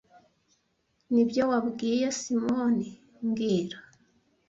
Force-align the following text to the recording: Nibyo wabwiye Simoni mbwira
Nibyo 1.13 1.43
wabwiye 1.49 2.05
Simoni 2.19 2.89
mbwira 3.25 3.77